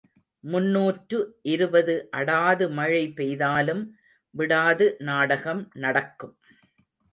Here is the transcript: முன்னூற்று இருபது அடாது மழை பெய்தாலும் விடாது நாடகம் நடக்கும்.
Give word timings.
முன்னூற்று 0.43 1.19
இருபது 1.41 1.95
அடாது 2.11 2.65
மழை 2.71 3.03
பெய்தாலும் 3.17 3.83
விடாது 4.35 4.87
நாடகம் 4.99 5.63
நடக்கும். 5.77 6.35